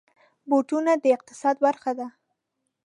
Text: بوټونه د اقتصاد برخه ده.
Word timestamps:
بوټونه 0.49 0.91
د 1.03 1.05
اقتصاد 1.15 1.55
برخه 1.65 1.91
ده. 1.99 2.07